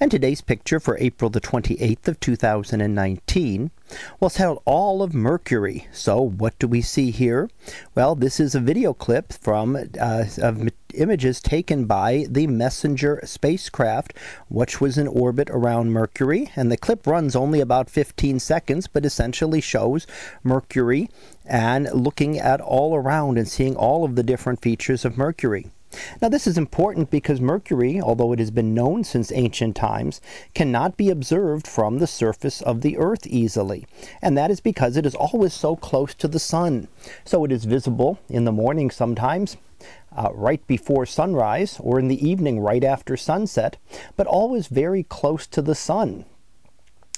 And 0.00 0.10
today's 0.10 0.40
picture 0.40 0.80
for 0.80 0.96
April 0.98 1.30
the 1.30 1.40
28th 1.40 2.08
of 2.08 2.20
2019 2.20 3.70
was 4.20 4.36
held 4.36 4.62
all 4.64 5.02
of 5.02 5.14
Mercury. 5.14 5.88
So 5.92 6.20
what 6.20 6.58
do 6.58 6.68
we 6.68 6.82
see 6.82 7.10
here? 7.10 7.48
Well, 7.94 8.14
this 8.14 8.38
is 8.38 8.54
a 8.54 8.60
video 8.60 8.92
clip 8.92 9.32
from 9.32 9.76
uh, 9.76 10.24
of 10.42 10.68
images 10.94 11.40
taken 11.40 11.84
by 11.84 12.26
the 12.28 12.46
Messenger 12.46 13.20
spacecraft, 13.24 14.14
which 14.48 14.80
was 14.80 14.98
in 14.98 15.06
orbit 15.08 15.48
around 15.50 15.92
Mercury. 15.92 16.50
And 16.56 16.70
the 16.70 16.76
clip 16.76 17.06
runs 17.06 17.36
only 17.36 17.60
about 17.60 17.90
15 17.90 18.40
seconds, 18.40 18.86
but 18.86 19.04
essentially 19.04 19.60
shows 19.60 20.06
Mercury 20.42 21.08
and 21.44 21.88
looking 21.92 22.38
at 22.38 22.60
all 22.60 22.94
around 22.94 23.38
and 23.38 23.48
seeing 23.48 23.76
all 23.76 24.04
of 24.04 24.16
the 24.16 24.22
different 24.22 24.60
features 24.60 25.04
of 25.04 25.16
Mercury. 25.16 25.70
Now, 26.20 26.28
this 26.28 26.46
is 26.46 26.58
important 26.58 27.10
because 27.10 27.40
Mercury, 27.40 28.00
although 28.00 28.32
it 28.32 28.38
has 28.38 28.50
been 28.50 28.74
known 28.74 29.04
since 29.04 29.32
ancient 29.32 29.74
times, 29.74 30.20
cannot 30.54 30.96
be 30.96 31.08
observed 31.08 31.66
from 31.66 31.98
the 31.98 32.06
surface 32.06 32.60
of 32.60 32.82
the 32.82 32.98
Earth 32.98 33.26
easily. 33.26 33.86
And 34.20 34.36
that 34.36 34.50
is 34.50 34.60
because 34.60 34.96
it 34.96 35.06
is 35.06 35.14
always 35.14 35.54
so 35.54 35.76
close 35.76 36.14
to 36.14 36.28
the 36.28 36.38
Sun. 36.38 36.88
So 37.24 37.44
it 37.44 37.52
is 37.52 37.64
visible 37.64 38.18
in 38.28 38.44
the 38.44 38.52
morning 38.52 38.90
sometimes, 38.90 39.56
uh, 40.16 40.30
right 40.34 40.66
before 40.66 41.06
sunrise, 41.06 41.78
or 41.80 41.98
in 41.98 42.08
the 42.08 42.28
evening 42.28 42.60
right 42.60 42.84
after 42.84 43.16
sunset, 43.16 43.76
but 44.16 44.26
always 44.26 44.66
very 44.66 45.04
close 45.04 45.46
to 45.46 45.62
the 45.62 45.74
Sun 45.74 46.24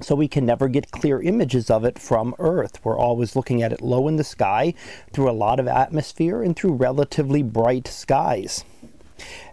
so 0.00 0.14
we 0.14 0.28
can 0.28 0.46
never 0.46 0.68
get 0.68 0.90
clear 0.90 1.20
images 1.22 1.70
of 1.70 1.84
it 1.84 1.98
from 1.98 2.34
Earth. 2.38 2.80
We're 2.84 2.98
always 2.98 3.36
looking 3.36 3.62
at 3.62 3.72
it 3.72 3.80
low 3.80 4.08
in 4.08 4.16
the 4.16 4.24
sky 4.24 4.74
through 5.12 5.30
a 5.30 5.32
lot 5.32 5.60
of 5.60 5.68
atmosphere 5.68 6.42
and 6.42 6.56
through 6.56 6.74
relatively 6.74 7.42
bright 7.42 7.88
skies. 7.88 8.64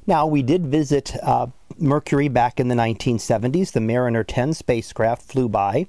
Now, 0.06 0.28
we 0.28 0.42
did 0.42 0.66
visit 0.66 1.16
uh, 1.24 1.48
Mercury 1.78 2.28
back 2.28 2.60
in 2.60 2.68
the 2.68 2.76
1970s. 2.76 3.72
The 3.72 3.80
Mariner 3.80 4.24
10 4.24 4.54
spacecraft 4.54 5.22
flew 5.22 5.48
by, 5.48 5.88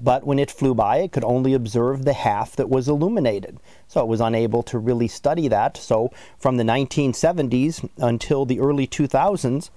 but 0.00 0.24
when 0.26 0.38
it 0.38 0.50
flew 0.50 0.74
by, 0.74 0.98
it 0.98 1.12
could 1.12 1.24
only 1.24 1.54
observe 1.54 2.04
the 2.04 2.12
half 2.12 2.56
that 2.56 2.68
was 2.68 2.88
illuminated. 2.88 3.58
So 3.88 4.00
it 4.00 4.08
was 4.08 4.20
unable 4.20 4.62
to 4.64 4.78
really 4.78 5.08
study 5.08 5.48
that. 5.48 5.76
So 5.76 6.10
from 6.38 6.56
the 6.56 6.64
1970s 6.64 7.88
until 7.98 8.44
the 8.44 8.60
early 8.60 8.86
2000s, 8.86 9.70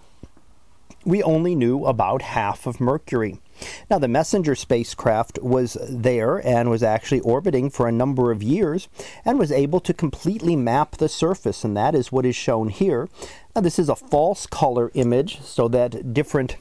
we 1.06 1.22
only 1.22 1.56
knew 1.56 1.86
about 1.86 2.24
half 2.24 2.66
of 2.66 2.82
Mercury. 2.82 3.40
Now, 3.90 4.00
the 4.00 4.08
Messenger 4.08 4.56
spacecraft 4.56 5.40
was 5.42 5.78
there 5.90 6.46
and 6.46 6.70
was 6.70 6.84
actually 6.84 7.22
orbiting 7.22 7.70
for 7.70 7.88
a 7.88 7.92
number 7.92 8.32
of 8.32 8.44
years 8.44 8.88
and 9.24 9.40
was 9.40 9.52
able 9.52 9.80
to 9.82 9.94
completely 9.94 10.56
map 10.56 10.98
the 10.98 11.10
surface, 11.10 11.64
and 11.64 11.76
that 11.78 11.96
is 11.96 12.12
what 12.12 12.26
is 12.26 12.36
shown 12.36 12.70
here. 12.70 13.10
Now, 13.56 13.62
this 13.62 13.80
is 13.80 13.90
a 13.90 13.96
false 13.96 14.46
color 14.46 14.92
image 14.94 15.42
so 15.42 15.68
that 15.70 16.14
different 16.14 16.58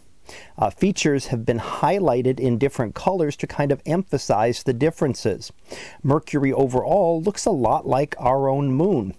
uh, 0.56 0.70
features 0.70 1.26
have 1.26 1.44
been 1.44 1.58
highlighted 1.58 2.40
in 2.40 2.58
different 2.58 2.94
colors 2.94 3.36
to 3.36 3.46
kind 3.46 3.72
of 3.72 3.82
emphasize 3.84 4.62
the 4.62 4.72
differences. 4.72 5.52
Mercury 6.02 6.52
overall 6.52 7.20
looks 7.20 7.44
a 7.44 7.50
lot 7.50 7.86
like 7.86 8.14
our 8.18 8.48
own 8.48 8.72
moon. 8.72 9.14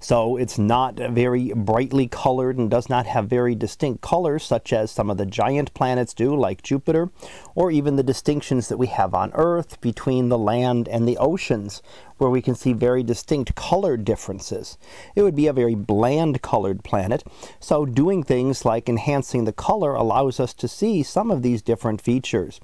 So 0.00 0.36
it's 0.36 0.58
not 0.58 0.94
very 0.96 1.52
brightly 1.54 2.08
colored 2.08 2.58
and 2.58 2.70
does 2.70 2.88
not 2.88 3.06
have 3.06 3.28
very 3.28 3.54
distinct 3.54 4.00
colors, 4.00 4.44
such 4.44 4.72
as 4.72 4.90
some 4.90 5.10
of 5.10 5.16
the 5.16 5.26
giant 5.26 5.74
planets 5.74 6.14
do, 6.14 6.34
like 6.34 6.62
Jupiter, 6.62 7.10
or 7.54 7.70
even 7.70 7.96
the 7.96 8.02
distinctions 8.02 8.68
that 8.68 8.76
we 8.76 8.86
have 8.88 9.14
on 9.14 9.32
Earth 9.34 9.80
between 9.80 10.28
the 10.28 10.38
land 10.38 10.88
and 10.88 11.06
the 11.06 11.18
oceans, 11.18 11.82
where 12.18 12.30
we 12.30 12.42
can 12.42 12.54
see 12.54 12.72
very 12.72 13.02
distinct 13.02 13.54
color 13.54 13.96
differences. 13.96 14.78
It 15.14 15.22
would 15.22 15.36
be 15.36 15.46
a 15.46 15.52
very 15.52 15.74
bland 15.74 16.42
colored 16.42 16.82
planet, 16.82 17.22
so 17.60 17.84
doing 17.84 18.22
things 18.22 18.64
like 18.64 18.88
enhancing 18.88 19.44
the 19.44 19.52
color 19.52 19.94
allows 19.94 20.40
us 20.40 20.54
to 20.54 20.68
see 20.68 21.02
some 21.02 21.30
of 21.30 21.42
these 21.42 21.62
different 21.62 22.00
features. 22.00 22.60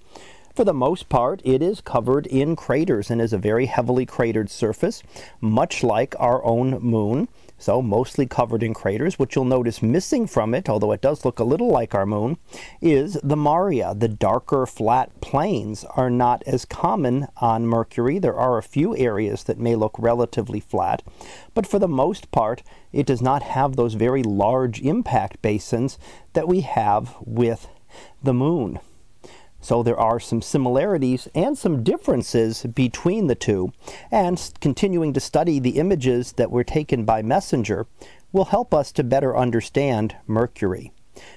For 0.55 0.65
the 0.65 0.75
most 0.75 1.09
part, 1.09 1.41
it 1.45 1.63
is 1.63 1.81
covered 1.81 2.27
in 2.27 2.57
craters 2.57 3.11
and 3.11 3.23
is 3.23 3.33
a 3.33 3.39
very 3.39 3.65
heavily 3.65 4.05
cratered 4.05 4.51
surface, 4.51 5.03
much 5.41 5.83
like 5.83 6.15
our 6.19 6.45
own 6.45 6.79
moon. 6.81 7.29
So, 7.57 7.81
mostly 7.81 8.27
covered 8.27 8.63
in 8.63 8.75
craters. 8.75 9.19
What 9.19 9.35
you'll 9.35 9.47
notice 9.47 9.83
missing 9.83 10.27
from 10.27 10.53
it, 10.53 10.69
although 10.69 10.93
it 10.93 11.01
does 11.01 11.25
look 11.25 11.39
a 11.39 11.45
little 11.45 11.69
like 11.69 11.95
our 11.95 12.05
moon, 12.05 12.37
is 12.83 13.17
the 13.23 13.37
Maria. 13.37 13.95
The 13.95 14.09
darker, 14.09 14.67
flat 14.67 15.23
plains 15.23 15.85
are 15.97 16.11
not 16.11 16.43
as 16.45 16.67
common 16.67 17.29
on 17.39 17.67
Mercury. 17.67 18.19
There 18.19 18.37
are 18.37 18.59
a 18.59 18.63
few 18.63 18.95
areas 18.97 19.45
that 19.45 19.59
may 19.59 19.75
look 19.75 19.97
relatively 19.99 20.61
flat, 20.61 21.03
but 21.55 21.67
for 21.67 21.79
the 21.79 21.89
most 21.89 22.31
part, 22.31 22.63
it 22.93 23.07
does 23.07 23.23
not 23.23 23.43
have 23.43 23.77
those 23.77 23.95
very 23.95 24.23
large 24.23 24.83
impact 24.83 25.41
basins 25.41 25.99
that 26.35 26.49
we 26.49 26.61
have 26.61 27.17
with 27.25 27.69
the 28.23 28.35
moon. 28.35 28.81
So 29.63 29.85
there 29.85 29.99
are 29.99 30.19
some 30.19 30.43
similarities 30.43 31.29
and 31.37 31.57
some 31.57 31.85
differences 31.85 32.65
between 32.65 33.29
the 33.29 33.37
two, 33.37 33.73
and 34.11 34.53
continuing 34.61 35.13
to 35.13 35.21
study 35.21 35.61
the 35.61 35.79
images 35.79 36.33
that 36.33 36.51
were 36.51 36.65
taken 36.65 37.05
by 37.05 37.23
Messenger 37.23 37.87
will 38.33 38.47
help 38.47 38.75
us 38.75 38.91
to 38.93 39.05
better 39.05 39.37
understand 39.37 40.17
Mercury. 40.27 40.93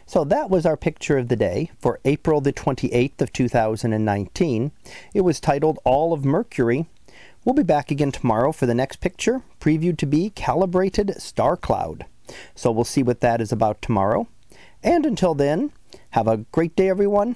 So 0.07 0.23
that 0.23 0.49
was 0.49 0.65
our 0.65 0.75
picture 0.75 1.19
of 1.19 1.27
the 1.27 1.35
day 1.35 1.69
for 1.77 1.99
April 2.03 2.41
the 2.41 2.51
28th 2.51 3.21
of 3.21 3.31
2019. 3.31 4.71
It 5.13 5.21
was 5.21 5.39
titled 5.39 5.77
All 5.83 6.11
of 6.11 6.25
Mercury. 6.25 6.87
We'll 7.43 7.53
be 7.53 7.61
back 7.61 7.91
again 7.91 8.11
tomorrow 8.11 8.51
for 8.51 8.65
the 8.65 8.73
next 8.73 9.01
picture, 9.01 9.43
previewed 9.59 9.99
to 9.99 10.07
be 10.07 10.31
Calibrated 10.31 11.21
Star 11.21 11.55
Cloud. 11.55 12.05
So 12.55 12.71
we'll 12.71 12.85
see 12.85 13.03
what 13.03 13.21
that 13.21 13.39
is 13.39 13.51
about 13.51 13.83
tomorrow. 13.83 14.27
And 14.81 15.05
until 15.05 15.35
then, 15.35 15.71
have 16.11 16.27
a 16.27 16.37
great 16.37 16.75
day, 16.75 16.89
everyone 16.89 17.35